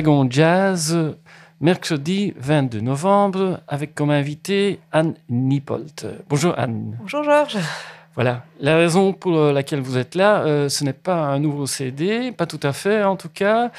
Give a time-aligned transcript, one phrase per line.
[0.00, 0.96] Wagon Jazz,
[1.60, 6.06] mercredi 22 novembre, avec comme invité Anne Nipolt.
[6.26, 6.96] Bonjour Anne.
[7.02, 7.58] Bonjour Georges.
[8.14, 12.32] Voilà, la raison pour laquelle vous êtes là, euh, ce n'est pas un nouveau CD,
[12.32, 13.72] pas tout à fait en tout cas,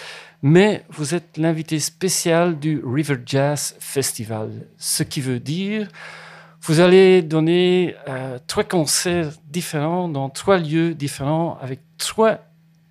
[0.43, 4.51] mais vous êtes l'invité spécial du River Jazz Festival.
[4.77, 5.87] Ce qui veut dire,
[6.61, 12.37] vous allez donner euh, trois concerts différents dans trois lieux différents avec trois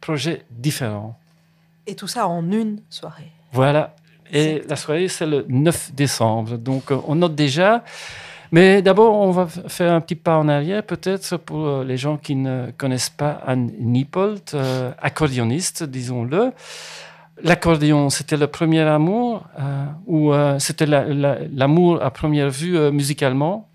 [0.01, 1.17] projets différents.
[1.91, 3.33] Et tout ça en une soirée.
[3.53, 3.95] Voilà.
[4.33, 6.57] Et la soirée, c'est le 9 décembre.
[6.57, 7.83] Donc, euh, on note déjà.
[8.53, 12.17] Mais d'abord, on va faire un petit pas en arrière, peut-être pour euh, les gens
[12.17, 16.53] qui ne connaissent pas Anne Niepold, euh, accordéoniste, disons-le.
[17.43, 22.79] L'accordéon, c'était le premier amour euh, ou euh, c'était la- la- l'amour à première vue
[22.93, 23.69] musicalement?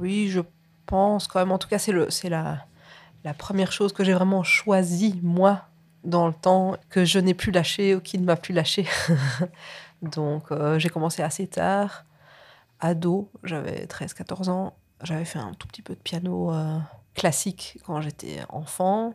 [0.00, 0.40] Oui, je
[0.86, 1.50] pense quand même.
[1.50, 2.58] En tout cas, c'est la,
[3.24, 5.62] la première chose que j'ai vraiment choisie, moi,
[6.04, 8.86] dans le temps, que je n'ai plus lâché ou qui ne m'a plus lâché.
[10.02, 12.04] Donc, euh, j'ai commencé assez tard.
[12.80, 14.74] Ado, j'avais 13-14 ans.
[15.02, 16.78] J'avais fait un tout petit peu de piano euh,
[17.14, 19.14] classique quand j'étais enfant.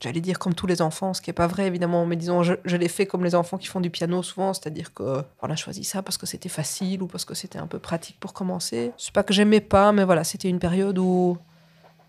[0.00, 2.54] J'allais dire comme tous les enfants, ce qui n'est pas vrai évidemment, mais disons, je,
[2.64, 5.56] je l'ai fait comme les enfants qui font du piano souvent, c'est-à-dire que on a
[5.56, 8.92] choisi ça parce que c'était facile ou parce que c'était un peu pratique pour commencer.
[8.98, 11.38] C'est pas que j'aimais pas, mais voilà, c'était une période où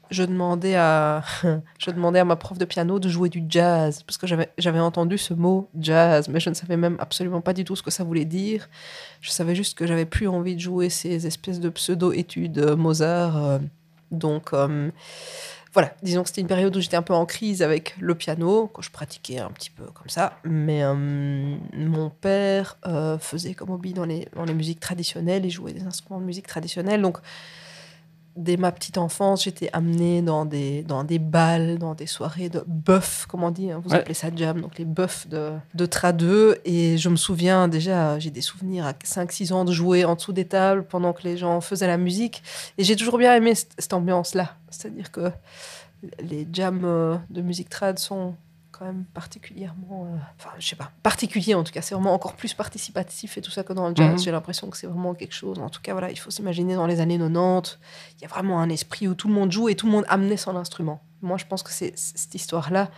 [0.10, 1.24] je demandais à,
[1.80, 4.80] je demandais à ma prof de piano de jouer du jazz parce que j'avais, j'avais
[4.80, 7.92] entendu ce mot jazz, mais je ne savais même absolument pas du tout ce que
[7.92, 8.70] ça voulait dire.
[9.22, 13.44] Je savais juste que j'avais plus envie de jouer ces espèces de pseudo-études euh, Mozart.
[13.44, 13.60] euh,
[14.12, 14.92] donc, euh,
[15.74, 18.68] voilà, disons que c'était une période où j'étais un peu en crise avec le piano,
[18.68, 20.38] que je pratiquais un petit peu comme ça.
[20.46, 22.78] Mais mon père
[23.20, 26.48] faisait comme hobby dans les, dans les musiques traditionnelles, il jouait des instruments de musique
[26.48, 27.02] traditionnelle.
[27.02, 27.18] Donc,
[28.36, 32.64] dès ma petite enfance, j'étais amenée dans des, dans des balles, dans des soirées de
[32.68, 33.98] bœuf, comme on dit, hein, vous Ouais.
[33.98, 36.58] appelez ça jam, donc les bœufs de, de Tradeux.
[36.66, 40.34] Et je me souviens déjà, j'ai des souvenirs à 5-6 ans de jouer en dessous
[40.34, 42.44] des tables pendant que les gens faisaient la musique.
[42.78, 44.56] Et j'ai toujours bien aimé cette, cette ambiance-là.
[44.70, 45.32] C'est-à-dire que
[46.22, 48.36] les jams euh, de musique trad sont
[48.78, 51.82] quand même particulièrement, euh, enfin, je sais pas, particuliers en tout cas.
[51.82, 54.12] C'est vraiment encore plus participatif et tout ça que dans le jazz.
[54.14, 54.20] Mhm.
[54.20, 55.60] J'ai l'impression que c'est vraiment quelque chose.
[55.60, 57.80] En tout cas, voilà, il faut s'imaginer dans les années 90,
[58.18, 60.06] il y a vraiment un esprit où tout le monde joue et tout le monde
[60.10, 61.02] amenait son instrument.
[61.22, 62.90] Moi, je pense que c'est cette histoire-là,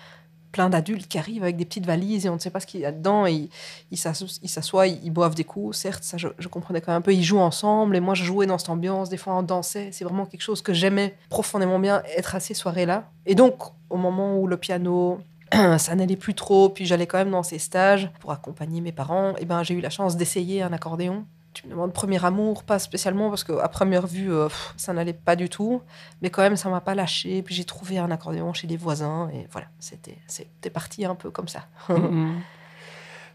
[0.54, 2.80] plein d'adultes qui arrivent avec des petites valises et on ne sait pas ce qu'il
[2.80, 3.26] y a dedans.
[3.28, 3.50] Et ils-
[3.92, 5.78] ils s'asso- ils s'assoient, ils, ils boivent des coups.
[5.78, 7.14] Certes, ça, je, je comprenais quand même un peu.
[7.14, 9.10] Ils jouent ensemble et moi, je jouais dans cette ambiance.
[9.10, 9.92] Des fois, on dansait.
[9.92, 13.10] C'est vraiment quelque chose que j'aimais profondément bien, être à ces soirées-là.
[13.26, 13.60] Et donc,
[13.90, 15.20] au moment où le piano
[15.78, 19.36] ça n'allait plus trop, puis j'allais quand même dans ces stages pour accompagner mes parents,
[19.38, 21.26] et ben j'ai eu la chance d'essayer un accordéon.
[21.54, 25.36] Tu me demandes premier amour, pas spécialement parce qu'à première vue euh, ça n'allait pas
[25.36, 25.82] du tout,
[26.22, 27.42] mais quand même ça m'a pas lâché.
[27.42, 31.32] Puis j'ai trouvé un accordéon chez des voisins et voilà, c'était c'était parti un peu
[31.32, 31.66] comme ça.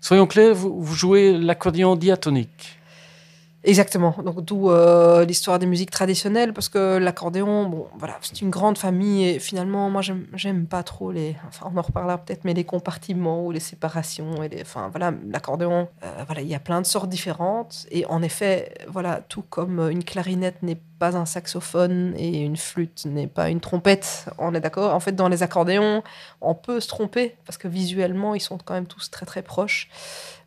[0.01, 2.79] Soyons clairs, vous jouez l'accordéon diatonique.
[3.65, 4.17] Exactement.
[4.25, 8.77] Donc d'où euh, l'histoire des musiques traditionnelles, parce que l'accordéon, bon, voilà, c'est une grande
[8.77, 13.47] famille et finalement, moi, j'aime, pas trop les, enfin, en reparlera peut-être, mais les compartiments
[13.47, 17.09] ou les séparations et enfin, voilà, l'accordéon, euh, voilà, il y a plein de sortes
[17.09, 22.57] différentes et en effet, voilà, tout comme une clarinette n'est pas un saxophone et une
[22.57, 24.93] flûte n'est pas une trompette, on est d'accord?
[24.95, 26.03] En fait, dans les accordéons,
[26.41, 29.89] on peut se tromper parce que visuellement, ils sont quand même tous très très proches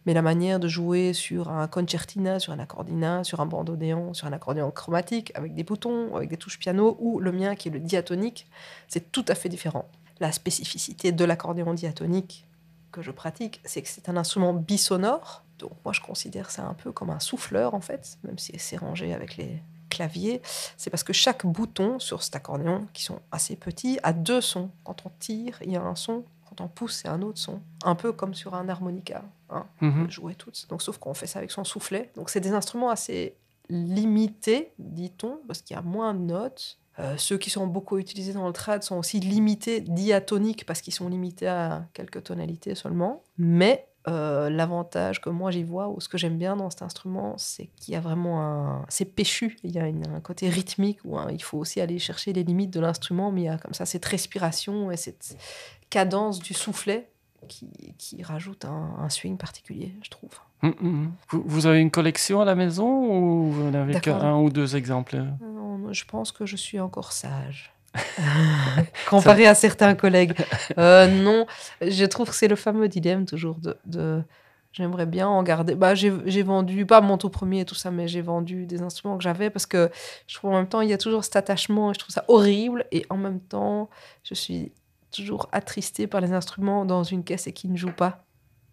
[0.06, 4.28] mais la manière de jouer sur un concertina, sur un accordina, sur un bandodéon, sur
[4.28, 7.72] un accordéon chromatique, avec des boutons, avec des touches piano, ou le mien qui est
[7.72, 8.48] le diatonique,
[8.88, 9.86] c'est tout à fait différent.
[10.20, 12.48] La spécificité de l'accordéon diatonique
[12.92, 15.44] que je pratique, c'est que c'est un instrument bisonore.
[15.60, 18.78] Donc moi, je considère ça un peu comme un souffleur, en fait, même si c'est
[18.78, 20.42] rangé avec les claviers.
[20.78, 24.70] C'est parce que chaque bouton sur cet accordéon, qui sont assez petits, a deux sons.
[24.84, 26.24] Quand on tire, il y a un son.
[26.50, 27.62] Quand on pousse, c'est un autre son.
[27.84, 29.24] Un peu comme sur un harmonica.
[29.50, 30.10] hein Mhm.
[30.10, 30.68] jouer toutes.
[30.70, 32.12] Donc, sauf qu'on fait ça avec son soufflet.
[32.16, 33.36] Donc, c'est des instruments assez
[33.70, 36.78] limités, dit-on, parce qu'il y a moins de notes.
[37.00, 40.94] Euh, ceux qui sont beaucoup utilisés dans le trad sont aussi limités diatoniques parce qu'ils
[40.94, 43.22] sont limités à quelques tonalités seulement.
[43.38, 47.34] Mais euh, l'avantage que moi j'y vois ou ce que j'aime bien dans cet instrument,
[47.38, 48.86] c'est qu'il y a vraiment un.
[48.88, 49.58] C'est péchu.
[49.64, 52.72] Il y a un côté rythmique où hein, il faut aussi aller chercher les limites
[52.72, 55.36] de l'instrument, mais il y a comme ça cette respiration et cette
[55.90, 57.10] cadence du soufflet
[57.48, 60.32] qui, qui rajoute un, swing particulier, je trouve.
[60.64, 61.14] Hum, hum, hum.
[61.30, 65.34] Vous, vous, avez une collection à la maison ou vous n'avez qu'un ou deux exemplaires
[65.42, 67.72] non, Je pense que je suis encore sage.
[69.10, 70.34] comparé à certains collègues.
[70.78, 71.46] Euh, non,
[71.82, 74.22] je trouve que c'est le fameux dilemme toujours de,
[74.74, 75.76] j'aimerais bien en garder.
[75.76, 79.18] Bah, j'ai vendu, pas mon tout premier et tout ça, mais j'ai vendu des instruments
[79.18, 79.90] que j'avais parce que
[80.28, 82.26] je trouve en même temps, il y a toujours cet attachement et je trouve ça
[82.28, 82.86] horrible.
[82.92, 83.90] Et en même temps,
[84.24, 84.72] je suis
[85.16, 88.26] toujours attristée par les instruments dans une caisse et qui ne jouent pas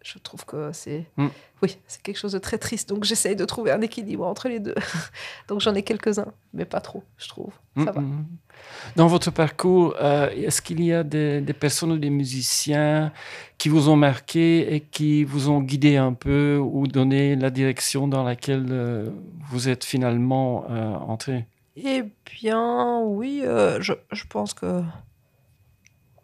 [0.03, 1.27] je trouve que c'est mm.
[1.61, 2.89] oui, c'est quelque chose de très triste.
[2.89, 4.75] Donc j'essaye de trouver un équilibre entre les deux.
[5.47, 7.53] donc j'en ai quelques-uns, mais pas trop, je trouve.
[7.77, 8.01] Ça va.
[8.01, 8.25] Mm, mm,
[8.97, 13.11] Dans votre parcours, euh, est-ce qu'il y a des, personnes ou des musiciens
[13.57, 18.07] qui vous ont marqué et qui vous ont guidé un peu ou donné la direction
[18.07, 19.09] dans laquelle euh,
[19.49, 21.47] vous êtes finalement euh, entré?
[21.77, 23.41] Eh bien, oui,
[23.79, 24.83] je, je pense que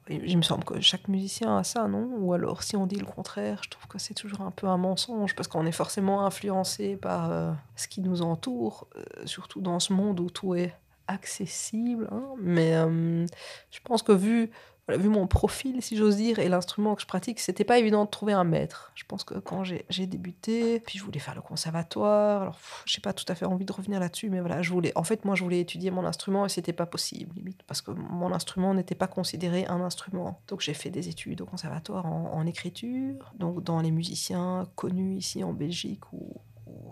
[0.09, 2.09] il me semble que chaque musicien a ça, non?
[2.17, 4.77] Ou alors, si on dit le contraire, je trouve que c'est toujours un peu un
[4.77, 9.79] mensonge, parce qu'on est forcément influencé par euh, ce qui nous entoure, euh, surtout dans
[9.79, 10.73] ce monde où tout est
[11.07, 12.07] accessible.
[12.11, 12.23] Hein.
[12.39, 13.25] Mais euh,
[13.71, 14.51] je pense que vu
[14.97, 18.09] vu mon profil, si j'ose dire, et l'instrument que je pratique, c'était pas évident de
[18.09, 18.91] trouver un maître.
[18.95, 23.13] Je pense que quand j'ai débuté, puis je voulais faire le conservatoire, alors j'ai pas
[23.13, 25.43] tout à fait envie de revenir là-dessus, mais voilà, je voulais, en fait, moi, je
[25.43, 29.07] voulais étudier mon instrument et c'était pas possible, limite, parce que mon instrument n'était pas
[29.07, 30.39] considéré un instrument.
[30.47, 35.43] Donc j'ai fait des études au conservatoire en, écriture, donc dans les musiciens connus ici
[35.43, 36.35] en Belgique ou,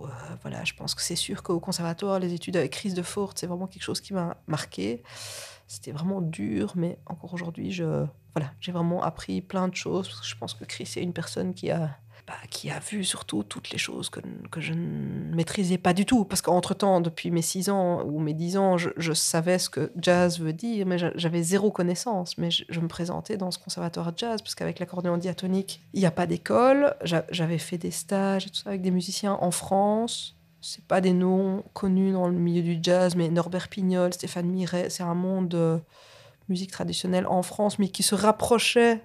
[0.04, 0.08] euh,
[0.42, 3.48] voilà, je pense que c'est sûr qu'au conservatoire, les études avec Chris de Forte, c'est
[3.48, 5.04] vraiment quelque chose qui m'a marqué.
[5.68, 10.22] C'était vraiment dur, mais encore aujourd'hui, je, voilà, j'ai vraiment appris plein de choses.
[10.24, 13.72] Je pense que Chris est une personne qui a, bah, qui a vu surtout toutes
[13.72, 16.24] les choses que, que je ne maîtrisais pas du tout.
[16.24, 19.92] Parce qu'entre-temps, depuis mes 6 ans ou mes 10 ans, je, je, savais ce que
[20.02, 22.38] jazz veut dire, mais j'avais zéro connaissance.
[22.38, 26.00] Mais je, je, me présentais dans ce conservatoire de jazz, parce qu'avec l'accordéon diatonique, il
[26.00, 26.96] n'y a pas d'école.
[27.04, 31.14] J'avais fait des stages et tout ça avec des musiciens en France c'est pas des
[31.14, 35.50] noms connus dans le milieu du jazz, mais Norbert Pignol, Stéphane Miret, c'est un monde
[35.50, 35.80] de
[36.50, 39.04] musique traditionnelle en France, mais qui se rapprochait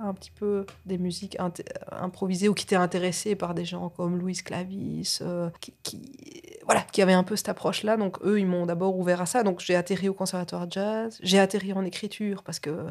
[0.00, 1.36] un petit peu des musiques
[1.92, 5.50] improvisées ou qui étaient intéressés par des gens comme Louis Clavis, euh,
[5.82, 6.02] qui,
[6.64, 7.96] voilà, qui avaient un peu cette approche-là.
[7.96, 9.42] Donc eux, ils m'ont d'abord ouvert à ça.
[9.42, 12.86] Donc j'ai atterri au conservatoire de jazz, j'ai atterri en écriture parce que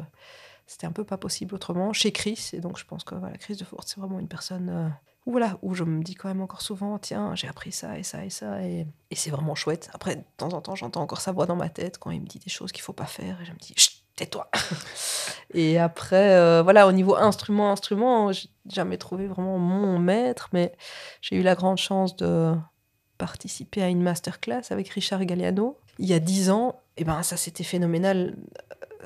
[0.66, 2.50] c'était un peu pas possible autrement chez Chris.
[2.52, 4.88] Et donc je pense que voilà, Chris de Forte, c'est vraiment une personne euh,
[5.26, 8.24] voilà, où je me dis quand même encore souvent, tiens, j'ai appris ça et ça
[8.24, 9.88] et ça, et, c'est vraiment chouette.
[9.94, 12.26] Après, de temps en temps, j'entends encore sa voix dans ma tête quand il me
[12.26, 13.74] dit des choses qu'il faut pas faire, et je me dis,
[14.16, 14.50] tais-toi.
[15.54, 20.72] et après, euh, voilà, au niveau instrument, instrument, j'ai jamais trouvé vraiment mon maître, mais
[21.22, 22.54] j'ai eu la grande chance de
[23.16, 26.80] participer à une masterclass avec Richard Galliano il y a dix ans.
[26.96, 28.36] Et ben, ça, c'était phénoménal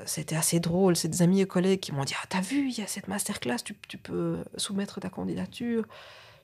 [0.05, 0.95] c'était assez drôle.
[0.95, 3.07] C'est des amis et collègues qui m'ont dit Ah, t'as vu, il y a cette
[3.07, 5.85] masterclass, tu, tu peux soumettre ta candidature.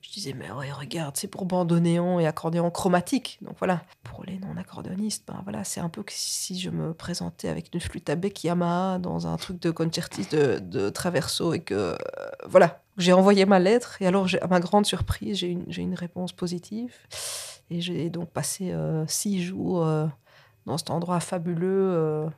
[0.01, 3.39] Je disais, mais ouais, regarde, c'est pour bandoneon et accordéon chromatique.
[3.41, 7.49] Donc voilà, pour les non-accordéonistes, ben voilà, c'est un peu que si je me présentais
[7.49, 11.59] avec une flûte à bec Yamaha dans un truc de concertiste de, de traverso et
[11.59, 11.95] que, euh,
[12.45, 16.33] voilà, j'ai envoyé ma lettre et alors, à ma grande surprise, j'ai une, une, réponse
[16.33, 16.93] positive.
[17.71, 20.05] Et j'ai donc passé euh, six jours euh,
[20.65, 22.29] dans cet endroit fabuleux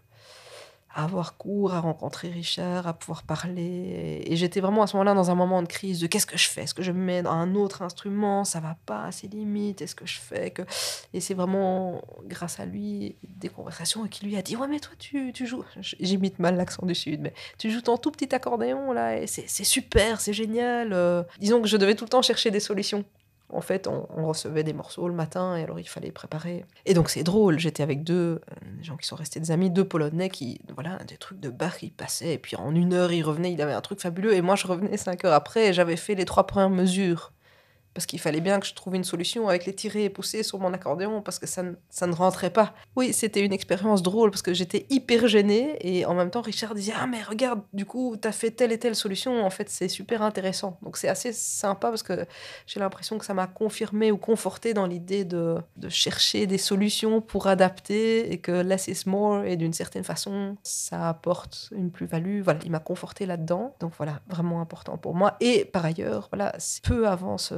[0.97, 4.23] à avoir cours, à rencontrer Richard, à pouvoir parler.
[4.25, 6.49] Et j'étais vraiment à ce moment-là dans un moment de crise de qu'est-ce que je
[6.49, 6.63] fais?
[6.63, 8.43] Est-ce que je me mets dans un autre instrument?
[8.45, 10.63] Ça va pas à ses limites Est-ce que je fais que...
[11.13, 14.93] Et c'est vraiment grâce à lui des conversations qui lui a dit Ouais, mais toi,
[14.97, 15.63] tu, tu joues.
[15.79, 19.63] J'imite mal l'accent du Sud, mais tu joues ton tout petit accordéon là, et c'est
[19.63, 20.93] super, c'est génial.
[20.93, 21.21] Euh.
[21.39, 23.05] disons que je devais tout le temps chercher des solutions.
[23.49, 26.65] En fait, on, recevait des morceaux le matin et alors il fallait préparer.
[26.85, 29.85] Et donc c'est drôle, j'étais avec deux euh, gens qui sont restés des amis, deux
[29.85, 33.23] Polonais qui, voilà, des trucs de bar qui passaient et puis en une heure ils
[33.23, 35.95] revenaient, il avait un truc fabuleux et moi je revenais cinq heures après et j'avais
[35.95, 37.31] fait les trois premières mesures
[37.97, 40.59] parce qu'il fallait bien que je trouve une solution avec les tirés et poussés sur
[40.59, 42.75] mon accordéon parce que ça, ne, ça ne rentrait pas.
[42.95, 46.75] Oui, c'était une expérience drôle parce que j'étais hyper gênée et en même temps Richard
[46.75, 49.43] disait ah mais regarde du coup tu as fait telle et telle solution.
[49.43, 50.77] En fait c'est super intéressant.
[50.83, 52.27] Donc c'est assez sympa parce que
[52.67, 57.19] j'ai l'impression que ça m'a confirmé ou conforté dans l'idée de, de, chercher des solutions
[57.19, 62.41] pour adapter et que less is more et d'une certaine façon ça apporte une plus-value.
[62.43, 63.73] Voilà il m'a conforté là-dedans.
[63.79, 65.35] Donc voilà vraiment important pour moi.
[65.39, 67.55] Et par ailleurs voilà peu avant ce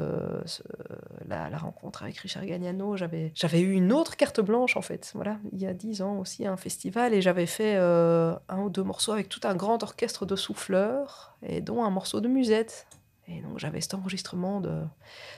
[1.27, 5.11] la, rencontre avec Richard Gagnano, j'avais, eu une autre carte blanche en fait.
[5.15, 8.69] Voilà, il y a dix ans aussi un festival et j'avais fait euh, un ou
[8.69, 12.87] deux morceaux avec tout un grand orchestre de souffleurs et dont un morceau de musette.
[13.27, 14.81] Et donc j'avais cet enregistrement de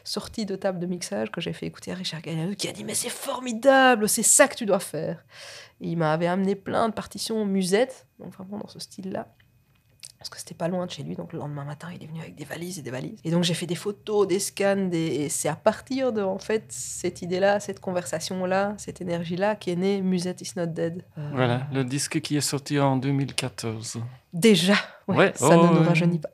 [0.05, 2.86] sortie de table de mixage que j'ai fait écouter à Richard Galliano qui a dit
[2.86, 5.25] mais c'est formidable, c'est ça que tu dois faire.
[5.81, 9.27] Il m'avait amené plein de partitions musettes, donc vraiment dans ce style-là
[10.22, 11.16] parce que c'était pas loin de chez lui.
[11.16, 13.20] Donc le lendemain matin, il est venu avec des valises et des valises.
[13.24, 15.00] Et donc j'ai fait des photos, des scans, des...
[15.00, 19.75] et c'est à partir de en fait cette idée-là, cette conversation-là, cette énergie-là qui est
[19.75, 21.04] née Musette is not dead.
[21.18, 24.00] Euh, voilà, le disque qui est sorti en 2014.
[24.34, 24.76] Déjà,
[25.08, 26.30] ouais, ça ne nous rajeunit pas.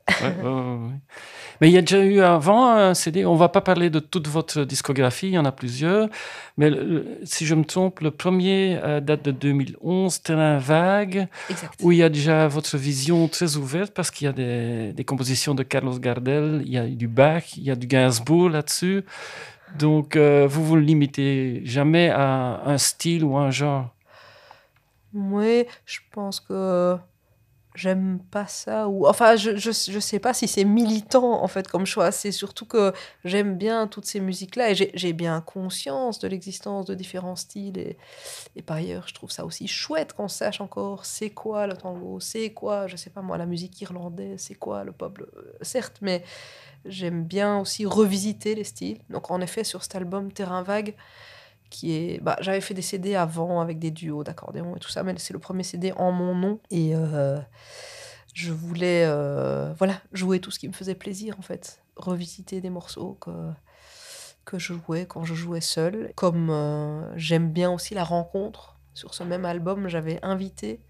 [1.60, 4.28] mais il y a déjà eu avant un CD, on va pas parler de toute
[4.28, 6.08] votre discographie, il y en a plusieurs,
[6.56, 6.70] mais
[7.24, 11.26] si je me trompe, le premier euh, date de 2011, Terrain Vague,
[11.82, 15.04] où il y a déjà votre vision très ouverte, parce qu'il y a des, des,
[15.04, 19.04] compositions de Carlos Gardel, il y a du Bach, il y a du Gainsbourg là-dessus.
[19.76, 23.88] Donc, euh, vous vous limitez jamais à un style ou un genre?
[25.12, 26.96] Oui, je pense que
[27.78, 31.68] j'aime pas ça ou enfin je, je, je sais pas si c'est militant en fait
[31.68, 32.10] comme choix.
[32.10, 32.92] C'est surtout que
[33.24, 37.78] j'aime bien toutes ces musiques là et j'ai bien conscience de l'existence de différents styles
[37.78, 37.96] et,
[38.56, 42.18] et, par ailleurs je trouve ça aussi chouette qu'on sache encore c'est quoi le tango
[42.20, 45.20] c'est quoi je sais pas moi la musique irlandaise c'est quoi le pop
[45.62, 46.24] certes mais
[46.84, 48.98] j'aime bien aussi revisiter les styles.
[49.10, 50.94] Donc en effet sur cet album Terrain Vague
[51.70, 55.02] qui est bah, j'avais fait des CD avant avec des duos d'accordéon et tout ça
[55.02, 56.60] mais c'est le premier CD en mon nom.
[56.70, 57.38] Et euh,
[58.34, 61.82] je voulais euh, voilà jouer tout ce qui me faisait plaisir en fait.
[61.96, 63.50] Revisiter des morceaux que
[64.44, 66.12] que je jouais quand je jouais seul.
[66.16, 68.76] Comme euh, j'aime bien aussi la rencontre.
[68.94, 70.80] Sur ce même album j'avais invité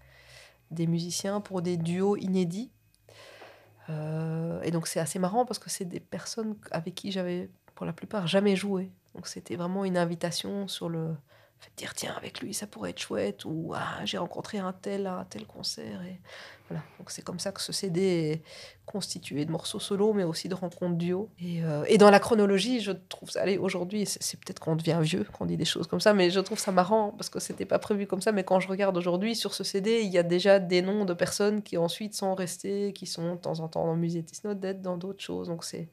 [0.71, 2.71] des musiciens pour des duos inédits.
[4.63, 7.93] Et donc c'est assez marrant parce que c'est des personnes avec qui j'avais pour la
[7.93, 11.15] plupart jamais joué donc c'était vraiment une invitation sur le
[11.59, 14.71] fait de dire tiens avec lui ça pourrait être chouette ou ah, j'ai rencontré un
[14.71, 16.19] tel à un tel concert et
[16.69, 16.83] voilà.
[16.99, 18.43] Donc c'est comme ça que ce CD est
[18.85, 21.29] constitué de morceaux solo mais aussi de rencontres duo.
[21.39, 24.99] Et, euh, et dans la chronologie je trouve ça allez aujourd'hui c'est peut-être qu'on devient
[25.01, 27.65] vieux qu'on dit des choses comme ça mais je trouve ça marrant parce que c'était
[27.65, 30.23] pas prévu comme ça mais quand je regarde aujourd'hui sur ce CD il y a
[30.23, 33.85] déjà des noms de personnes qui ensuite sont restées qui sont de temps en temps
[33.85, 35.47] dans le musée Tisnot d'être dans d'autres choses.
[35.47, 35.89] Donc c'est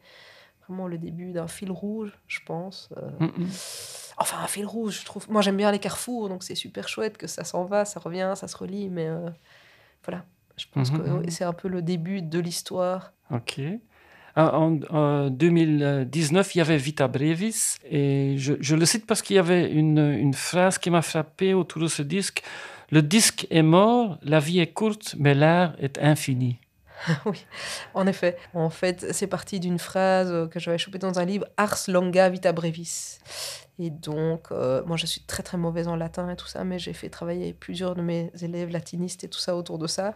[0.69, 2.89] vraiment le début d'un fil rouge, je pense.
[2.97, 3.27] Euh.
[3.27, 3.49] Mm, mm.
[4.19, 5.31] Enfin, un fil rouge, je trouve.
[5.31, 8.33] Moi, j'aime bien les carrefours, donc c'est super chouette que ça s'en va, ça revient,
[8.35, 9.29] ça se relie, mais euh,
[10.05, 10.25] voilà.
[10.57, 13.13] Je pense mm, que c'est un peu le début de l'histoire.
[13.31, 13.61] Ok.
[14.39, 19.37] Ah, en, 2019, il y avait Vita Brevis, et je, je le cite parce qu'il
[19.37, 22.43] y avait une, une phrase qui m'a frappé autour de ce disque.
[22.91, 26.59] Le disque est mort, la vie est courte, mais l'art est infini.
[27.26, 27.45] oui,
[27.95, 28.37] en effet.
[28.55, 32.53] En fait, c'est parti d'une phrase que j'avais chopée dans un livre, Ars longa vita
[32.53, 33.19] brevis.
[33.79, 36.79] Et donc, euh, moi, je suis très très mauvaise en latin et tout ça, mais
[36.79, 40.15] j'ai fait travailler plusieurs de mes élèves latinistes et tout ça autour de ça.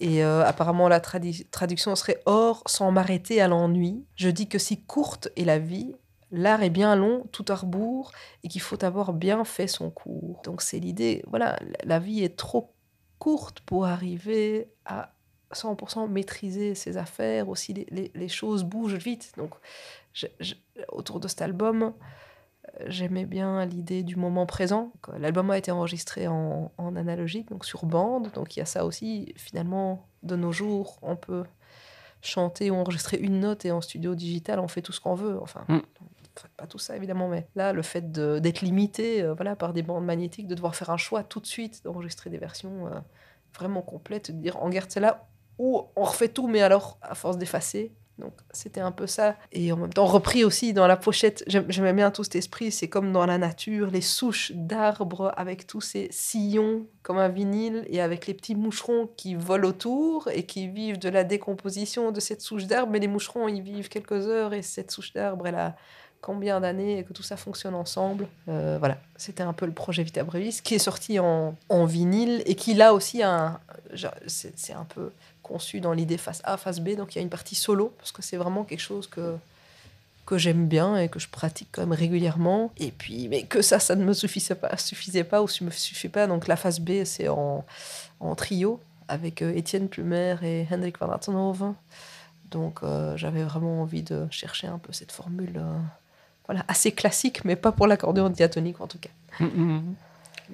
[0.00, 4.82] Et euh, apparemment, la traduction serait Or, sans m'arrêter à l'ennui, je dis que si
[4.82, 5.94] courte est la vie,
[6.30, 10.42] l'art est bien long, tout à rebours, et qu'il faut avoir bien fait son cours.
[10.44, 12.74] Donc, c'est l'idée, voilà, la vie est trop
[13.18, 15.13] courte pour arriver à
[15.54, 19.32] 100% maîtriser ses affaires, aussi les, les, choses bougent vite.
[19.36, 19.50] Donc,
[20.88, 21.82] autour de cet album,
[22.80, 24.92] euh, j'aimais bien l'idée du moment présent.
[25.18, 28.84] L'album a été enregistré en, en, analogique, donc sur bande, donc il y a ça
[28.84, 29.32] aussi.
[29.36, 31.44] Finalement, de nos jours, on peut
[32.24, 35.38] chanter ou enregistrer une note et en studio digital, on fait tout ce qu'on veut.
[35.40, 35.80] Enfin, mm.
[36.56, 40.04] pas tout ça évidemment, mais là, le fait d'être limité euh, voilà, par des bandes
[40.04, 42.98] magnétiques, de devoir faire un choix tout de suite, d'enregistrer des versions euh,
[43.56, 47.38] vraiment complètes, de dire on garde celle-là ou on refait tout, mais alors à force
[47.38, 47.92] d'effacer.
[48.18, 49.36] Donc c'était un peu ça.
[49.50, 52.88] Et en même temps, repris aussi dans la pochette, j'aimais bien tout cet esprit, c'est
[52.88, 58.00] comme dans la nature, les souches d'arbres avec tous ces sillons comme un vinyle et
[58.00, 62.40] avec les petits moucherons qui volent autour et qui vivent de la décomposition de cette
[62.40, 62.92] souche d'arbre.
[62.92, 65.74] Mais les moucherons, ils vivent quelques heures et cette souche d'arbre, elle a
[66.20, 68.28] combien d'années et que tout ça fonctionne ensemble.
[68.48, 72.42] Euh, voilà, c'était un peu le projet Vita Brevis qui est sorti en, en vinyle
[72.46, 73.22] et qui là aussi
[74.26, 75.10] c'est un peu
[75.44, 76.96] conçu dans l'idée face A, face B.
[76.96, 79.36] Donc il y a une partie solo, parce que c'est vraiment quelque chose que,
[80.26, 82.72] que j'aime bien et que je pratique quand même régulièrement.
[82.78, 85.70] Et puis, mais que ça, ça ne me suffisait pas, suffisait pas ou ne me
[85.70, 86.26] suffit pas.
[86.26, 87.64] Donc la face B, c'est en,
[88.18, 91.74] en, trio avec euh, Étienne Plumer et Hendrik van Attenhoven.
[92.50, 95.78] Donc euh, j'avais vraiment envie de chercher un peu cette formule euh,
[96.46, 99.10] voilà, assez classique, mais pas pour l'accordéon diatonique en tout cas.
[99.40, 99.94] Mm, mm.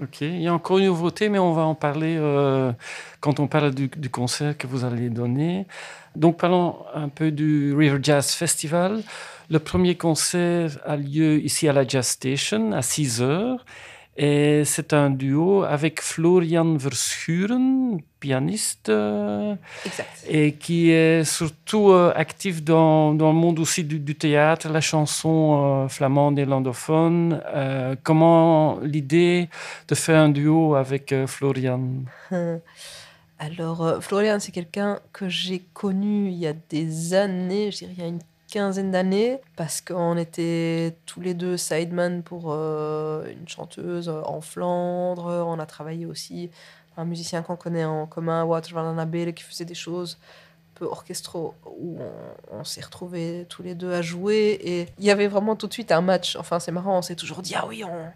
[0.00, 2.72] Ok, il y a encore une nouveauté, mais on va en parler euh,
[3.18, 5.66] quand on parle du, concert que vous allez donner.
[6.14, 9.02] Donc parlons un peu du River Jazz Festival.
[9.50, 13.64] Le premier concert a lieu ici à la Jazz Station à 6 heures.
[14.22, 19.54] Et c'est un duo avec Florian Verschuren, pianiste, euh,
[19.86, 20.10] Exact.
[20.28, 24.82] et qui est surtout euh, actif dans, dans le monde aussi du, du théâtre, la
[24.82, 27.40] chanson euh, flamande et landophone.
[27.46, 29.48] Euh, comment l'idée
[29.88, 31.80] de faire un duo avec Florian?
[33.38, 38.02] Alors, Florian, c'est quelqu'un que j'ai connu il y a des années, je dirais il
[38.02, 43.48] y a une quinzaine d'années, parce qu'on était tous les deux sideman pour euh, une
[43.48, 45.26] chanteuse euh, en Flandre.
[45.46, 46.50] On a travaillé aussi
[46.96, 50.18] un musicien qu'on connaît en commun, Wouter van Annabelle, qui faisait des choses
[50.74, 54.58] peu orchestraux où on, on s'est retrouvés tous les deux à jouer.
[54.62, 56.36] Et il y avait vraiment tout de suite un match.
[56.36, 58.06] Enfin, c'est marrant, on s'est toujours dit, ah oui, on,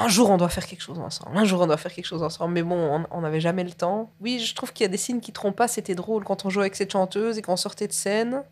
[0.00, 2.22] un jour on doit faire quelque chose ensemble, un jour on doit faire quelque chose
[2.22, 4.10] ensemble, mais bon, on n'avait jamais le temps.
[4.20, 6.50] Oui, je trouve qu'il y a des signes qui trompent pas, c'était drôle quand on
[6.50, 8.44] jouait avec cette chanteuse et qu'on sortait de scène.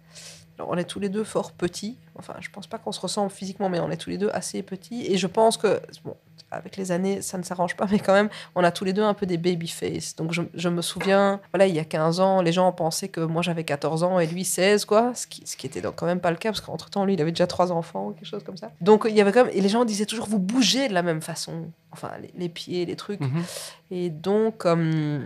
[0.59, 3.69] On est tous les deux fort petits, enfin je pense pas qu'on se ressemble physiquement,
[3.69, 6.17] mais on est tous les deux assez petits, et je pense que, bon,
[6.51, 9.03] avec les années ça ne s'arrange pas, mais quand même, on a tous les deux
[9.03, 10.17] un peu des baby face.
[10.17, 13.21] Donc je, je me souviens, voilà, il y a 15 ans, les gens pensaient que
[13.21, 16.07] moi j'avais 14 ans et lui 16, quoi, ce qui, ce qui était donc quand
[16.07, 18.45] même pas le cas, parce qu'entre temps, lui il avait déjà trois enfants quelque chose
[18.45, 18.71] comme ça.
[18.81, 21.03] Donc il y avait quand même, et les gens disaient toujours, vous bougez de la
[21.03, 23.21] même façon, enfin les, les pieds, les trucs.
[23.21, 23.43] Mhm.
[23.91, 25.25] Et donc, euh,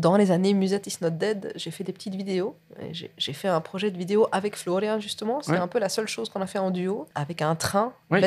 [0.00, 2.56] dans les années Musette is not dead, j'ai fait des petites vidéos.
[2.92, 5.40] J'ai fait un projet de vidéo avec Florian, justement.
[5.42, 5.58] C'est Ouais.
[5.58, 8.20] un peu la seule chose qu'on a fait en duo, avec un train, Oui.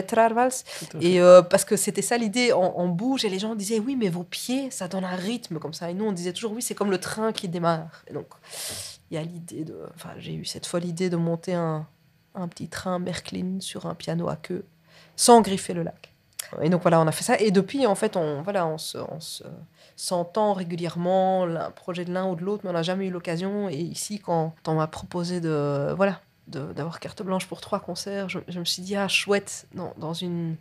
[1.02, 3.96] Et euh, parce que c'était ça l'idée, on, on bouge et les gens disaient oui,
[3.96, 5.90] mais vos pieds, ça donne un rythme comme ça.
[5.90, 8.04] Et nous, on disait toujours oui, c'est comme le train qui démarre.
[8.08, 8.28] Et donc,
[9.12, 9.78] il y a l'idée de.
[9.96, 11.88] Enfin, j'ai eu cette fois l'idée de monter un,
[12.36, 14.64] un petit train Merklin sur un piano à queue,
[15.16, 16.13] sans griffer le lac.
[16.62, 17.38] Et donc voilà, on a fait ça.
[17.40, 18.98] Et depuis, en fait, on, voilà, on se.
[19.96, 23.70] S'entend régulièrement un projet de l'un ou de l'autre, mais on n'a jamais eu l'occasion.
[23.70, 28.40] Et ici, quand on m'a proposé de voilà d'avoir carte blanche pour trois concerts, je,
[28.48, 30.56] je me suis dit ah chouette dans, dans une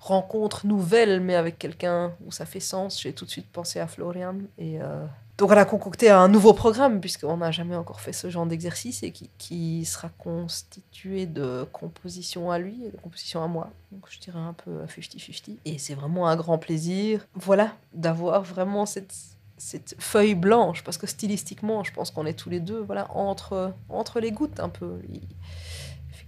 [0.00, 3.00] rencontre nouvelle, mais avec quelqu'un où ça fait sens.
[3.02, 5.04] J'ai tout de suite pensé à Florian et euh,
[5.38, 9.02] donc on a concocté un nouveau programme puisqu'on n'a jamais encore fait ce genre d'exercice
[9.02, 13.70] et qui, qui sera constitué de compositions à lui et de compositions à moi.
[13.92, 15.58] Donc je dirais un peu 50-50.
[15.66, 19.14] Et c'est vraiment un grand plaisir, voilà, d'avoir vraiment cette
[19.58, 23.72] cette feuille blanche parce que stylistiquement je pense qu'on est tous les deux voilà entre
[23.88, 24.98] entre les gouttes un peu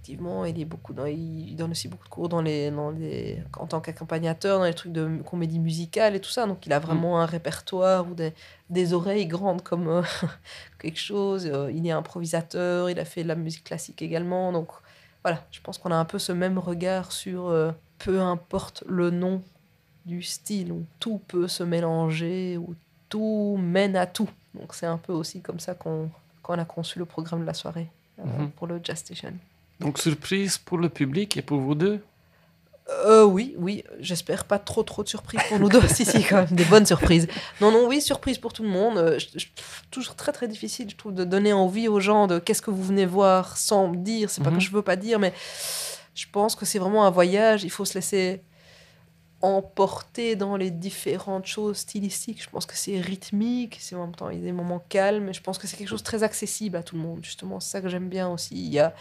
[0.09, 3.41] effectivement il est beaucoup dans, il donne aussi beaucoup de cours dans les dans les
[3.57, 6.45] en tant qu'accompagnateur dans les trucs de comédie musicale et tout ça.
[6.47, 8.33] Donc il a vraiment un répertoire ou des,
[8.69, 10.01] des oreilles grandes comme euh,
[10.79, 11.45] quelque chose.
[11.51, 14.51] Euh, il est improvisateur il a fait de la musique classique également.
[14.51, 14.69] Donc
[15.23, 19.11] voilà je pense qu'on a un peu ce même regard sur euh, peu importe le
[19.11, 19.41] nom
[20.05, 22.73] du style où tout peut se mélanger où
[23.09, 24.29] tout mène à tout.
[24.55, 26.09] Donc c'est un peu aussi comme ça qu'on
[26.41, 28.49] qu'on a conçu le programme de la soirée euh, Mhm.
[28.51, 29.33] pour le Jazz Station
[29.79, 31.99] Donc surprise pour le public et pour vous deux
[33.05, 35.79] Euh, oui, oui, j'espère pas trop trop de surprises pour nous deux.
[35.87, 37.27] si, si, quand même, des bonnes surprises.
[37.61, 38.97] Non, non, oui, surprise pour tout le monde.
[38.97, 39.45] Euh, je- je-
[39.91, 42.83] toujours très très difficile, je trouve, de donner envie aux gens de qu'est-ce que vous
[42.83, 44.31] venez voir sans dire.
[44.31, 44.57] C'est pas Mhm.
[44.57, 45.33] que je veux pas dire, mais
[46.15, 47.63] je pense que c'est vraiment un voyage.
[47.63, 48.41] Il faut se laisser
[49.41, 52.43] emporter dans les différentes choses stylistiques.
[52.43, 55.33] Je pense que c'est rythmique, c'est en même temps il y des moments calmes.
[55.33, 57.19] Je pense que c'est quelque chose de très accessible à tout le monde.
[57.23, 58.55] Justement, c'est ça que j'aime bien aussi.
[58.55, 58.93] Il y a,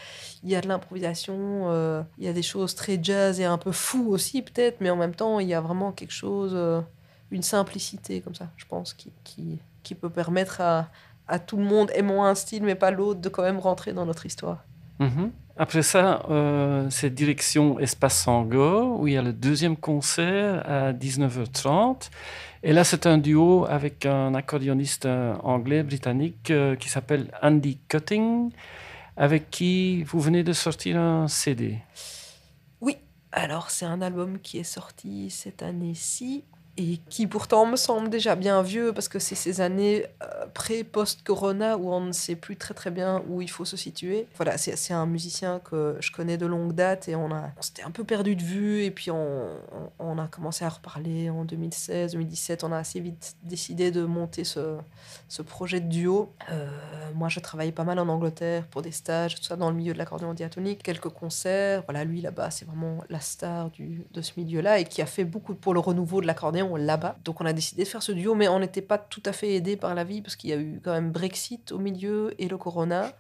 [0.45, 3.59] il y a de l'improvisation, euh, il y a des choses très jazz et un
[3.59, 6.81] peu fou aussi peut-être, mais en même temps il y a vraiment quelque chose, euh,
[7.31, 10.89] une simplicité comme ça, je pense, qui, qui, qui peut permettre à,
[11.27, 14.07] à tout le monde, aimant un style mais pas l'autre, de quand même rentrer dans
[14.07, 14.65] notre histoire.
[14.99, 15.31] Mhm.
[15.61, 20.93] Après ça, euh, c'est direction Espace Sango, où il y a le deuxième concert à
[20.93, 22.11] 19h30.
[22.63, 27.79] Et là, c'est un duo avec un accordéoniste euh, anglais, britannique, euh, qui s'appelle Andy
[27.89, 28.53] Cutting,
[29.17, 31.79] avec qui vous venez de sortir un CD.
[32.81, 32.97] Oui,
[33.33, 36.45] alors c'est un album qui est sorti cette année-ci
[36.79, 41.77] et qui pourtant me semble déjà bien vieux parce que c'est ces années euh, pré-post-corona
[41.77, 44.29] où on ne sait plus très très bien où il faut se situer.
[44.37, 47.83] Voilà, c'est un musicien que je connais de longue date et on, a, on s'était
[47.83, 51.45] un peu perdu de vue et puis on, on, on a commencé à reparler en
[51.45, 52.63] 2016, 2017.
[52.63, 54.77] On a assez vite décidé de monter ce,
[55.29, 56.33] ce projet de duo.
[56.51, 56.69] Euh,
[57.15, 59.93] moi, je travaillais pas mal en Angleterre pour des stages, tout ça dans le milieu
[59.93, 61.83] de l'accordéon diatonique, quelques concerts.
[61.87, 65.25] Voilà, lui là-bas, c'est vraiment la star du, de ce milieu-là et qui a fait
[65.25, 67.17] beaucoup pour le renouveau de l'accordéon là-bas.
[67.25, 69.55] Donc, on a décidé de faire ce duo, mais on n'était pas tout à fait
[69.55, 72.49] aidé par la vie parce qu'il y a eu quand même Brexit au milieu et
[72.49, 73.13] le Corona.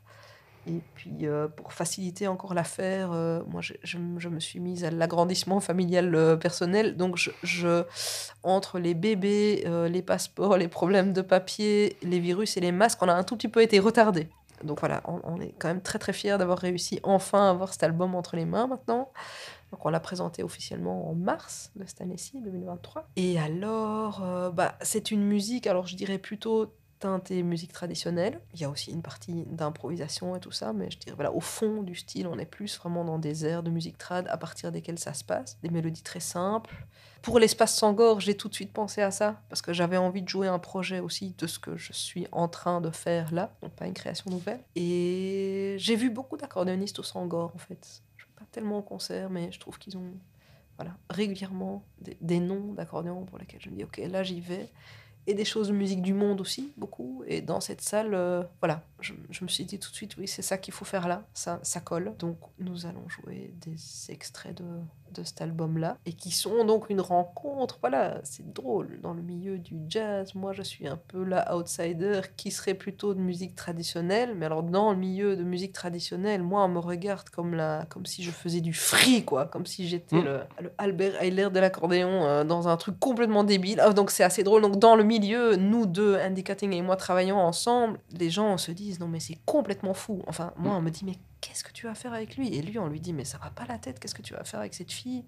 [0.68, 5.60] Et puis, euh, pour faciliter encore l'affaire, euh, moi, je, me suis mise à l'agrandissement
[5.60, 6.96] familial euh, personnel.
[6.96, 7.18] Donc,
[8.42, 13.08] entre les bébés, les passeports, les problèmes de papier, les virus et les masques, on
[13.08, 14.28] a un tout petit peu été retardé.
[14.64, 17.82] Donc voilà, on, est quand même très très fiers d'avoir réussi enfin à avoir cet
[17.82, 19.10] album entre les mains maintenant.
[19.70, 23.08] Donc on l'a présenté officiellement en mars de cette année-ci, 2023.
[23.16, 28.40] Et alors, euh, bah, c'est une musique, alors je dirais plutôt teintée musique traditionnelle.
[28.54, 31.40] Il y a aussi une partie d'improvisation et tout ça, mais je dirais, voilà, au
[31.40, 34.72] fond du style, on est plus vraiment dans des airs de musique trad à partir
[34.72, 35.58] desquels ça se passe.
[35.62, 36.86] Des mélodies très simples.
[37.22, 40.28] Pour l'espace Sangor, j'ai tout de suite pensé à ça, parce que j'avais envie de
[40.28, 43.72] jouer un projet aussi de ce que je suis en train de faire là, donc
[43.72, 44.60] pas une création nouvelle.
[44.76, 48.02] Et j'ai vu beaucoup d'accordéonistes au Sangor, en fait
[48.38, 50.12] pas tellement au concert, mais je trouve qu'ils ont
[50.76, 54.68] voilà, régulièrement des, des noms d'accordéons pour lesquels je me dis, ok, là j'y vais.
[55.28, 57.22] Et des choses de musique du monde aussi, beaucoup.
[57.26, 59.12] Et dans cette salle, euh, voilà, je,
[59.42, 61.80] me suis dit tout de suite, oui, c'est ça qu'il faut faire là, ça, ça
[61.80, 62.14] colle.
[62.18, 63.76] Donc nous allons jouer des
[64.10, 64.64] extraits de,
[65.12, 69.58] de cet album-là, et qui sont donc une rencontre, voilà, c'est drôle, dans le milieu
[69.58, 74.34] du jazz, moi je suis un peu la outsider qui serait plutôt de musique traditionnelle,
[74.36, 78.06] mais alors dans le milieu de musique traditionnelle, moi on me regarde comme, la, comme
[78.06, 80.24] si je faisais du free, quoi, comme si j'étais mmh.
[80.24, 84.24] le, le, Albert Eiler de l'accordéon euh, dans un truc complètement débile, ah, donc c'est
[84.24, 88.30] assez drôle, donc dans le milieu, nous deux, Andy Cutting et moi travaillons ensemble, les
[88.30, 91.64] gens se disent, non mais c'est complètement fou, enfin moi on me dit, mais qu'est-ce
[91.64, 93.66] que tu vas faire avec lui Et lui, on lui dit, mais ça va pas
[93.66, 95.24] la tête, qu'est-ce que tu vas faire avec cette fille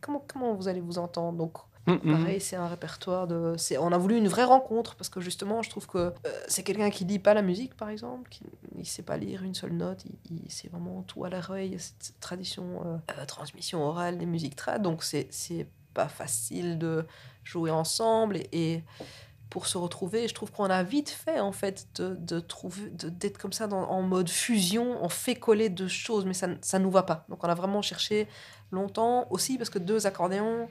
[0.00, 2.16] comment, comment vous allez vous entendre Donc, mm -hmm.
[2.16, 3.56] pareil, c'est un répertoire de.
[3.80, 6.12] On a voulu une vraie rencontre parce que justement, je trouve que euh,
[6.48, 8.44] c'est quelqu'un qui lit pas la musique, par exemple, qui
[8.74, 12.14] ne sait pas lire une seule note, il, il c'est vraiment tout à l'oreille, cette
[12.20, 17.04] tradition, euh, euh, transmission orale des musiques trad, donc c'est pas facile de
[17.44, 18.82] jouer ensemble et, et
[19.50, 20.28] pour se retrouver.
[20.28, 23.82] Je trouve qu'on a vite fait, en fait, de, de trouver, d'être comme ça dans,
[23.82, 24.98] en mode fusion.
[25.02, 27.24] On fait coller deux choses, mais ça ne nous va pas.
[27.28, 28.28] Donc, on a vraiment cherché
[28.70, 30.68] longtemps aussi, parce que deux accordéons,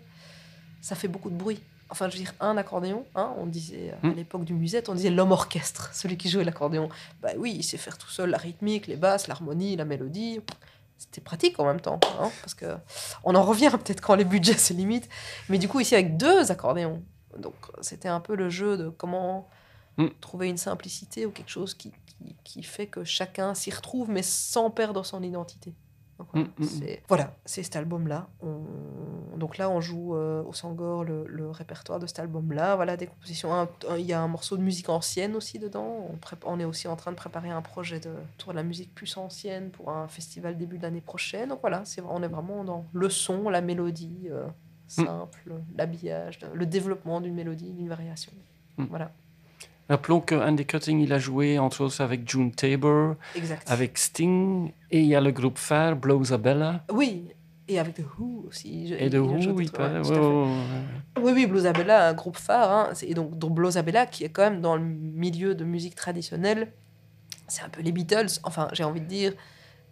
[0.82, 1.60] ça fait beaucoup de bruit.
[1.90, 5.10] Enfin, je veux dire, un accordéon, hein, on disait à l'époque du musette, on disait
[5.10, 6.90] l'homme orchestre, celui qui jouait l'accordéon.
[7.22, 10.42] Bah oui, il sait faire tout seul la rythmique, les basses, l'harmonie, la mélodie.
[10.98, 12.76] C'était pratique en même temps, hein, parce que
[13.24, 15.08] on en revient peut-être quand les budgets se limitent.
[15.48, 17.02] Mais du coup, ici, avec deux accordéons,
[17.40, 19.50] donc c'était un peu le jeu de comment
[19.98, 20.08] mm.
[20.22, 24.24] trouver une simplicité ou quelque chose qui, qui, qui fait que chacun s'y retrouve, mais
[24.24, 25.74] sans perdre son identité.
[26.18, 28.28] Donc, voilà, Mm, mm, c'est voilà, c'est cet album-là.
[28.42, 29.38] On...
[29.38, 32.76] Donc là, on joue euh, au Sangor le, le, répertoire de cet album-là.
[32.76, 33.68] Voilà, des compositions.
[33.98, 36.10] Il y a un morceau de musique ancienne aussi dedans.
[36.46, 39.16] On, est aussi en train de préparer un projet de tour de la musique plus
[39.18, 41.50] ancienne pour un festival début de l'année prochaine.
[41.50, 44.48] Donc voilà, c'est, on est vraiment dans le son, la mélodie euh,
[44.88, 48.32] simple, l'habillage, le développement d'une mélodie, d'une variation.
[48.78, 48.86] Mm.
[48.90, 49.12] Voilà,
[49.90, 53.70] Rappelons que Andy Cutting, il a joué entre autres avec June Tabor, exact.
[53.72, 56.84] avec Sting, et il y a le groupe phare, Blowzabella.
[56.92, 57.30] Oui,
[57.70, 58.94] et avec The Who aussi.
[58.94, 61.24] Et a Who, oui, tout- pas- ouais, tout ouais.
[61.24, 62.72] Oui, oui, Bluesabella, un groupe phare.
[62.72, 62.94] Hein.
[63.02, 63.54] Et donc, donc
[64.06, 66.72] qui est quand même dans le milieu de musique traditionnelle,
[67.48, 68.40] c'est un peu les Beatles.
[68.44, 69.34] Enfin, j'ai envie de dire,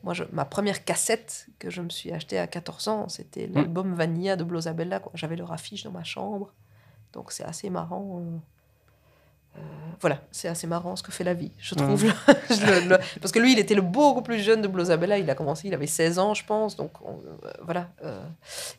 [0.05, 3.93] moi, je- ma première cassette que je me suis achetée à 14 ans, c'était l'album
[3.95, 4.99] Vanilla de Bluesabella.
[5.01, 5.11] quoi.
[5.15, 6.53] J'avais leur affiche dans ma chambre.
[7.11, 8.21] Donc, c'est assez marrant.
[8.21, 8.37] euh.
[9.57, 9.61] Euh,
[10.01, 12.03] voilà, c'est assez marrant ce que fait la vie, je trouve.
[12.49, 15.17] Je le- le- Parce que lui, il était le beaucoup plus jeune de Bluesabella.
[15.17, 16.75] Il a commencé, il avait 16 ans, je pense.
[16.75, 17.89] Donc, on- euh, voilà.
[18.03, 18.21] euh.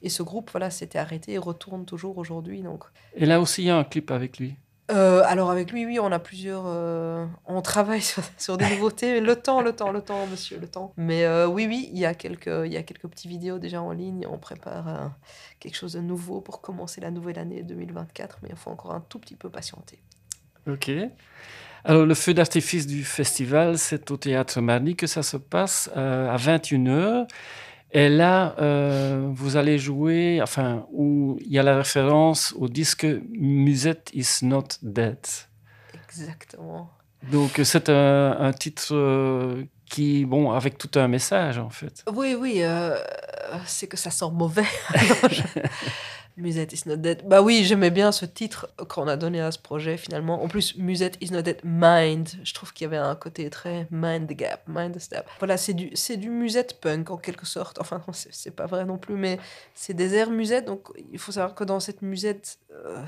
[0.02, 2.60] Et ce groupe, voilà, s'était arrêté et retourne toujours aujourd'hui.
[2.62, 2.84] Donc,
[3.14, 4.56] Et là aussi, il y a un clip avec lui.
[4.90, 6.64] Euh, alors avec lui, oui, on a plusieurs.
[6.66, 8.02] euh, on travaille
[8.38, 9.20] sur, des nouveautés.
[9.20, 10.92] Le temps, le temps, le temps, monsieur, le temps.
[10.96, 13.82] Mais euh, oui, oui, il y a quelques, il y a quelques petites vidéos déjà
[13.82, 14.26] en ligne.
[14.30, 15.12] On prépare
[15.58, 19.04] quelque chose de nouveau pour commencer la nouvelle année 2024, mais il faut encore un
[19.08, 19.98] tout petit peu patienter.
[20.68, 20.90] Ok.
[21.84, 26.36] Alors, le feu d'artifice du festival, c'est au Théâtre Marly que ça se passe à
[26.36, 27.28] 21h.
[27.92, 33.06] Et là, euh, vous allez jouer, enfin, où il y a la référence au disque
[33.30, 35.18] Musette is not dead.
[36.08, 36.90] Exactement.
[37.30, 42.04] Donc, c'est un, un titre euh, qui, bon, avec tout un message, en fait.
[42.12, 42.96] Oui, oui, euh,
[43.66, 44.66] c'est que ça sent mauvais.
[46.36, 47.26] Musette is not dead.
[47.26, 50.42] Bah oui, j'aimais bien ce titre qu'on a donné à ce projet finalement.
[50.42, 52.28] En plus, Musette is not dead, Mind.
[52.44, 55.26] Je trouve qu'il y avait un côté très Mind the Gap, Mind Step.
[55.38, 57.80] Voilà, c'est du, c'est du musette punk en quelque sorte.
[57.80, 59.38] Enfin, c'est pas vrai non plus, mais
[59.74, 60.66] c'est des airs musette.
[60.66, 63.02] Donc il faut savoir que dans cette musette, euh,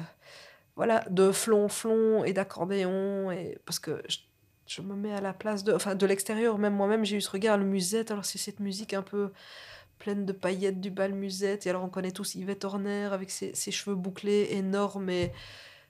[0.76, 4.18] voilà, de flonflon et d'accordéon, et parce que je,
[4.66, 7.30] je me mets à la place de, enfin, de l'extérieur, même moi-même, j'ai eu ce
[7.30, 8.10] regard, le musette.
[8.10, 9.32] Alors c'est cette musique un peu
[9.98, 11.66] pleine de paillettes du bal musette.
[11.66, 15.32] Et alors on connaît tous Yvette Horner avec ses, cheveux bouclés énormes et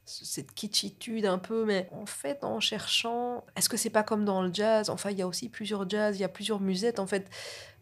[0.04, 1.64] cette kitschitude un peu.
[1.64, 4.90] Mais en fait, en cherchant, est-ce que c'est pas comme dans le jazz?
[4.90, 6.98] Enfin, il y a aussi plusieurs jazz, il y a plusieurs musettes.
[6.98, 7.28] En fait,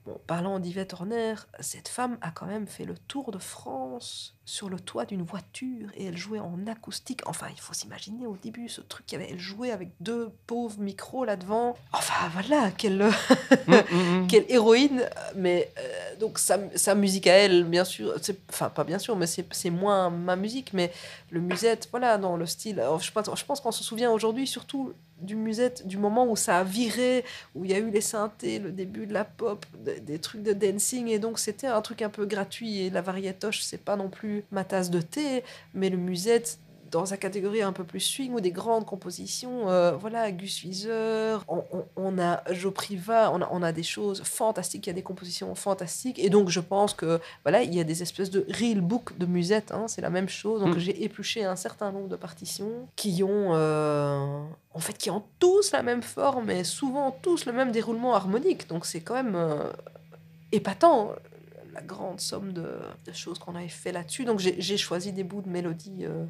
[0.06, 4.68] Bon, parlant d'Yvette Horner, cette femme a quand même fait le tour de France sur
[4.68, 7.22] le toit d'une voiture et elle jouait en acoustique.
[7.26, 11.24] Enfin, il faut s'imaginer au début ce truc qu'elle elle jouait avec deux pauvres micros
[11.24, 11.76] là devant.
[11.92, 13.10] Enfin voilà, quelle,
[13.66, 14.26] Mm, mm, mm.
[14.28, 15.08] quelle héroïne.
[15.34, 18.14] Mais euh, donc sa, sa musique à elle, bien sûr,
[18.48, 20.72] enfin pas bien sûr, mais c'est c'est moins ma musique.
[20.72, 20.92] Mais
[21.30, 22.80] le musette, voilà, dans le style.
[22.80, 26.36] alors, je pense, je pense qu'on se souvient aujourd'hui surtout du musette, du moment où
[26.36, 27.24] ça a viré,
[27.54, 30.52] où il y a eu les synthés, le début de la pop, des, trucs de
[30.52, 32.80] dancing, et donc c'était un truc un peu gratuit.
[32.82, 35.42] Et la variétoche, c'est pas non plus ma tasse de thé,
[35.74, 36.58] mais le musette,
[36.90, 41.38] dans sa catégorie un peu plus swing ou des grandes compositions, euh, voilà, Gus Wieser,
[41.48, 44.92] on, on- on a Joe Priva, on a, on a des choses fantastiques, il y
[44.92, 48.30] a des compositions fantastiques, et donc je pense que voilà, il y a des espèces
[48.30, 50.60] de real book de musette, hein, c'est la même chose.
[50.60, 50.78] Donc Mm.
[50.78, 54.42] j'ai épluché un certain nombre de partitions qui ont, euh,
[54.74, 58.68] en fait, qui ont tous la même forme et souvent tous le même déroulement harmonique.
[58.68, 59.70] Donc c'est quand même euh,
[60.52, 61.12] épatant
[61.74, 62.68] la grande somme de,
[63.04, 64.24] de choses qu'on avait fait là-dessus.
[64.24, 66.24] Donc j'ai choisi des bouts de mélodie euh,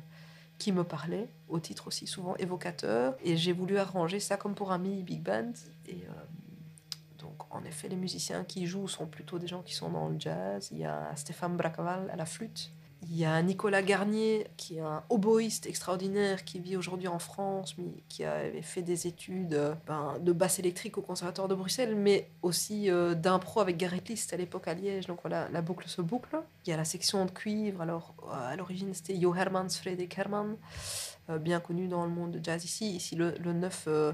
[0.58, 4.72] qui me parlaient, au titre aussi souvent évocateur, et j'ai voulu arranger ça comme pour
[4.72, 5.52] un mini big band.
[5.86, 6.12] Et euh,
[7.18, 10.18] donc en effet, les musiciens qui jouent sont plutôt des gens qui sont dans le
[10.18, 10.68] jazz.
[10.72, 12.72] Il y a Stéphane Bracaval à la flûte.
[13.02, 17.76] Il y a Nicolas Garnier, qui est un oboïste extraordinaire, qui vit aujourd'hui en France,
[17.78, 21.94] mais qui avait fait des études euh, ben, de basse électrique au Conservatoire de Bruxelles,
[21.94, 25.06] mais aussi euh, d'impro avec Gareth List à l'époque à Liège.
[25.06, 26.36] Donc voilà, la boucle se boucle.
[26.66, 27.80] Il y a la section de cuivre.
[27.80, 30.56] Alors, euh, à l'origine, c'était Jo Hermans, Fredrik Herman,
[31.28, 32.96] euh, bien connu dans le monde de jazz ici.
[32.96, 34.12] Ici, le, le 9, euh,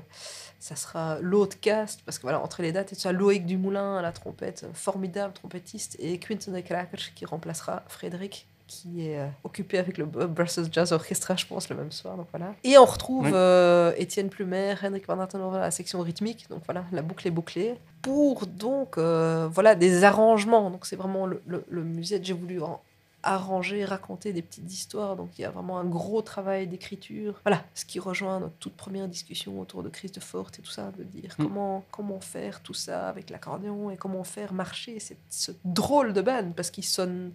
[0.58, 3.96] ça sera l'autre cast, parce que voilà, entre les dates, et tout ça, Loïc Dumoulin
[3.96, 8.48] à la trompette, formidable trompettiste, et Quinton de Krakers qui remplacera Frédéric
[8.82, 12.16] qui est euh, occupé avec le Brussels Jazz Orchestra, je pense, le même soir.
[12.16, 12.54] Donc voilà.
[12.64, 13.30] Et on retrouve Oui.
[13.34, 16.46] euh, Étienne Plumer, Henrik Van Attenhoven à la section rythmique.
[16.50, 17.74] Donc voilà, la boucle est bouclée.
[18.00, 20.70] Pour donc, euh, voilà, des arrangements.
[20.70, 22.24] Donc c'est vraiment le, le, le musette.
[22.24, 22.80] J'ai voulu en
[23.24, 25.14] arranger, raconter des petites histoires.
[25.14, 27.40] Donc il y a vraiment un gros travail d'écriture.
[27.44, 30.72] Voilà, ce qui rejoint notre toute première discussion autour de Chris de Forte et tout
[30.72, 31.42] ça, de dire Mm.
[31.44, 36.20] comment, comment faire tout ça avec l'accordéon et comment faire marcher cette, ce drôle de
[36.20, 37.30] band parce qu'il sonne.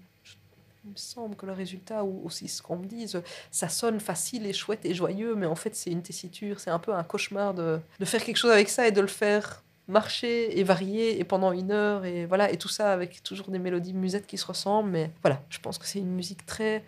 [0.87, 3.21] Il me semble que le résultat, ou aussi ce qu'on me dise,
[3.51, 6.79] ça sonne facile et chouette et joyeux, mais en fait c'est une tessiture, c'est un
[6.79, 10.57] peu un cauchemar de, de faire quelque chose avec ça et de le faire marcher
[10.57, 13.93] et varier et pendant une heure et voilà et tout ça avec toujours des mélodies
[13.93, 14.89] musettes qui se ressemblent.
[14.89, 16.85] Mais voilà je pense que c'est une musique très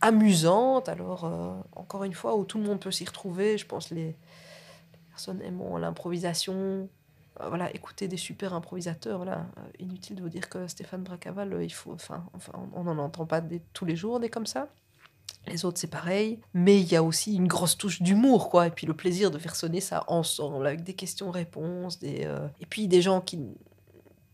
[0.00, 0.88] amusante.
[0.88, 3.58] Alors euh, encore une fois où tout le monde peut s'y retrouver.
[3.58, 4.14] Je pense les, les
[5.10, 6.88] personnes aiment l'improvisation
[7.48, 11.64] voilà écouter des super improvisateurs voilà Euh, inutile de vous dire que Stéphane Bracaval euh,
[11.64, 12.24] il faut enfin,
[12.72, 14.68] on n'en entend pas tous les jours des comme ça
[15.48, 16.40] les autres, c'est pareil.
[16.54, 18.66] Mais il y a aussi une grosse touche d'humour, quoi.
[18.66, 21.98] Et puis le plaisir de faire sonner ça ensemble, avec des questions-réponses.
[21.98, 23.38] Des, euh, Et puis des gens qui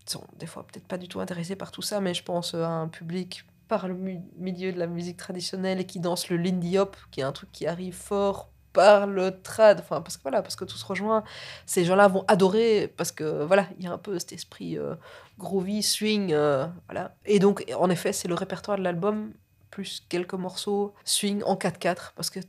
[0.07, 2.69] sont des fois peut-être pas du tout intéressés par tout ça, mais je pense à
[2.69, 3.95] un public par le
[4.39, 7.51] milieu de la musique traditionnelle et qui danse le Lindy Hop, qui est un truc
[7.53, 11.25] qui arrive fort par le trad, enfin parce que voilà, parce que tout se rejoint.
[11.67, 14.95] Ces gens-là vont adorer parce que voilà, il y a un peu cet esprit euh,
[15.39, 17.15] groovy, swing, euh, voilà.
[17.25, 19.33] Et donc en effet, c'est le répertoire de l'album
[19.71, 22.41] plus quelques morceaux swing en 4-4 parce que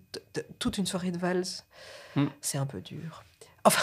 [0.60, 1.66] toute une soirée de valse,
[2.16, 2.28] Mm.
[2.42, 3.24] c'est un peu dur.
[3.66, 3.82] Enfin,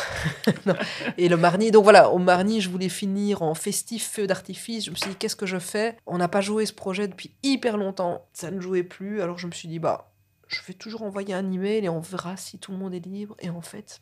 [0.67, 0.75] non.
[1.17, 4.85] Et le Marni, donc voilà, au Marni, je voulais finir en festif feu d'artifice.
[4.85, 5.97] Je me suis dit, qu'est-ce que je fais?
[6.07, 8.27] On n'a pas joué ce projet depuis hyper longtemps.
[8.35, 9.23] Ça ne jouait plus.
[9.23, 10.10] Alors je me suis dit, bah,
[10.51, 13.37] je vais toujours envoyer un email et on verra si tout le monde est libre.
[13.41, 14.01] Et en fait,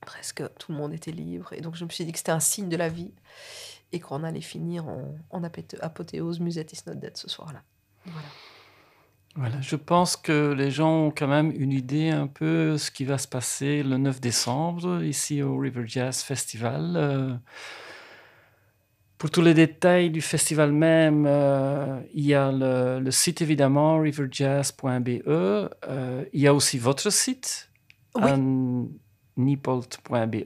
[0.00, 1.52] presque tout le monde était libre.
[1.52, 3.12] Et donc je me suis dit que c'était un signe de la vie
[3.92, 7.62] et qu'on allait finir en, apothéose Musette is not dead ce soir-là.
[8.04, 8.28] Voilà.
[9.38, 13.04] Voilà, je pense que les gens ont quand même une idée un peu ce qui
[13.04, 16.94] va se passer le 9 décembre ici au River Jazz Festival.
[16.96, 17.34] Euh,
[19.18, 23.98] pour tous les détails du festival même, euh, il y a le, le site évidemment
[24.00, 25.22] riverjazz.be.
[25.26, 25.68] Euh,
[26.32, 27.70] il y a aussi votre site,
[28.14, 28.30] Oui.
[29.36, 30.44] nipolt.be.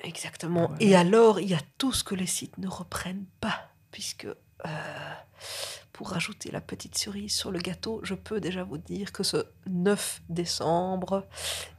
[0.00, 0.66] Exactement.
[0.68, 0.82] Voilà.
[0.82, 4.68] Et alors, il y a tout ce que les sites ne reprennent pas, puisque euh,
[6.02, 9.46] pour rajouter la petite cerise sur le gâteau, je peux déjà vous dire que ce
[9.68, 11.28] 9 décembre,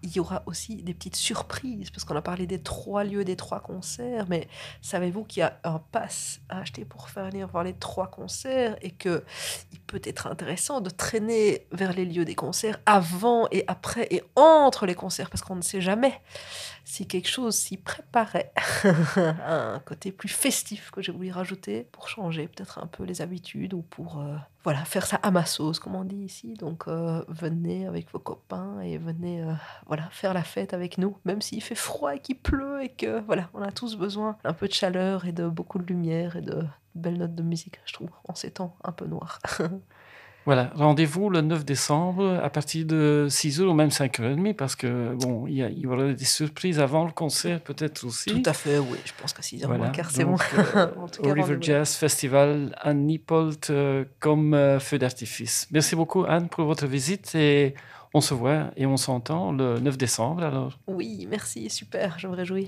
[0.02, 3.36] il y aura aussi des petites surprises, parce qu'on a parlé des trois lieux, des
[3.36, 4.48] trois concerts, mais
[4.82, 8.78] savez-vous qu'il y a un pass à acheter pour faire venir voir les trois concerts
[8.82, 9.26] et que
[9.74, 14.24] il peut être intéressant de traîner vers les lieux des concerts avant et après et
[14.38, 16.22] entre les concerts, parce qu'on ne sait jamais
[16.84, 18.52] si quelque chose s'y préparait.
[19.16, 23.74] un côté plus festif que j'ai voulu rajouter pour changer peut-être un peu les habitudes
[23.74, 26.54] ou pour euh, voilà, faire ça à ma sauce, comme on dit ici.
[26.54, 29.54] Donc euh, venez avec vos copains et venez euh,
[29.88, 33.22] voilà, faire la fête avec nous, même s'il fait froid et qu'il pleut et que
[33.22, 36.42] voilà, on a tous besoin d'un peu de chaleur et de beaucoup de lumière et
[36.42, 36.64] de
[36.96, 39.40] belles notes de musique, je trouve, en ces temps un peu noirs.
[40.46, 45.48] Voilà, rendez-vous le 9 décembre à partir de 6h ou même 5h30 parce que bon,
[45.48, 48.30] il y, aura des surprises avant le concert peut-être aussi.
[48.30, 50.36] Tout à fait, oui, je pense qu'à 6h Voilà, quart, c'est bon.
[50.76, 51.58] euh, En tout au cas, River.
[51.62, 55.68] Jazz Festival à Niepolt euh, comme euh, feu d'artifice.
[55.72, 57.74] Merci beaucoup Anne pour votre visite et
[58.14, 60.78] on se voit et on s'entend le 9 décembre alors.
[60.88, 62.68] Oui, merci, super, je me réjouis.